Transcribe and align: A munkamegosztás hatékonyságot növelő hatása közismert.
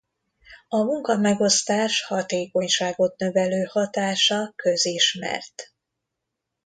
A 0.67 0.77
munkamegosztás 0.77 2.03
hatékonyságot 2.03 3.17
növelő 3.19 3.63
hatása 3.63 4.53
közismert. 4.55 5.73